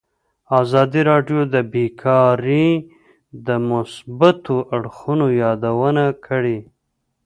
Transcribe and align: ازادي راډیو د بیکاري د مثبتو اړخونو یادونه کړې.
ازادي 0.61 1.01
راډیو 1.11 1.39
د 1.53 1.55
بیکاري 1.73 2.67
د 3.47 3.49
مثبتو 3.69 4.55
اړخونو 4.75 5.25
یادونه 5.43 6.05
کړې. 6.25 6.57